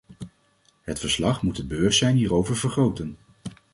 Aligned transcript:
Het 0.81 0.99
verslag 0.99 1.41
moet 1.43 1.57
het 1.57 1.67
bewustzijn 1.67 2.15
hierover 2.15 2.55
vergroten. 2.57 3.17